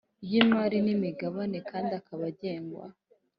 [0.23, 2.85] ry imari n imigabane kandi akaba agengwa